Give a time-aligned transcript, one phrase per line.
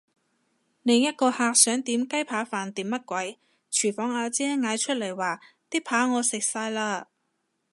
[0.81, 3.39] 另一個客想點雞扒飯定乜鬼，
[3.71, 5.39] 廚房阿姐嗌出嚟話
[5.69, 7.05] 啲扒我食晒嘞！